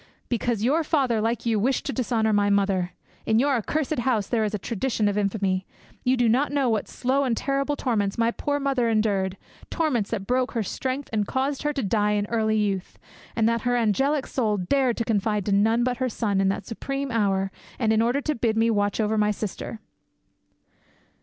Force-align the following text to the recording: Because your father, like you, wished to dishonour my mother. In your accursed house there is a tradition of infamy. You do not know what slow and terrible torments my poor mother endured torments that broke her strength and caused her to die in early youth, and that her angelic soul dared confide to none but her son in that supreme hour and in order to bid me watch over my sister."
Because 0.29 0.63
your 0.63 0.83
father, 0.83 1.21
like 1.21 1.45
you, 1.45 1.59
wished 1.59 1.85
to 1.85 1.93
dishonour 1.93 2.33
my 2.33 2.49
mother. 2.49 2.93
In 3.27 3.37
your 3.37 3.53
accursed 3.57 3.99
house 3.99 4.25
there 4.25 4.43
is 4.43 4.55
a 4.55 4.57
tradition 4.57 5.07
of 5.07 5.15
infamy. 5.15 5.67
You 6.03 6.17
do 6.17 6.27
not 6.27 6.51
know 6.51 6.69
what 6.69 6.87
slow 6.87 7.23
and 7.23 7.37
terrible 7.37 7.75
torments 7.75 8.17
my 8.17 8.31
poor 8.31 8.59
mother 8.59 8.89
endured 8.89 9.37
torments 9.69 10.09
that 10.09 10.25
broke 10.25 10.53
her 10.53 10.63
strength 10.63 11.07
and 11.13 11.27
caused 11.27 11.61
her 11.61 11.73
to 11.73 11.83
die 11.83 12.13
in 12.13 12.25
early 12.31 12.57
youth, 12.57 12.97
and 13.35 13.47
that 13.47 13.61
her 13.61 13.75
angelic 13.75 14.25
soul 14.25 14.57
dared 14.57 14.99
confide 15.05 15.45
to 15.45 15.51
none 15.51 15.83
but 15.83 15.97
her 15.97 16.09
son 16.09 16.41
in 16.41 16.49
that 16.49 16.65
supreme 16.65 17.11
hour 17.11 17.51
and 17.77 17.93
in 17.93 18.01
order 18.01 18.21
to 18.21 18.33
bid 18.33 18.57
me 18.57 18.71
watch 18.71 18.99
over 18.99 19.19
my 19.19 19.29
sister." 19.29 19.81